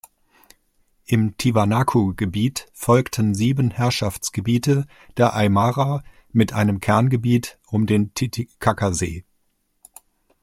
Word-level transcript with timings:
Im 1.05 1.37
Tiwanaku-Gebiet 1.37 2.65
folgten 2.73 3.35
sieben 3.35 3.69
Herrschaftsgebiete 3.69 4.87
der 5.17 5.35
Aymara 5.35 6.03
mit 6.31 6.53
einem 6.53 6.79
Kerngebiet 6.79 7.59
um 7.67 7.85
den 7.85 8.11
Titicaca-See. 8.15 9.23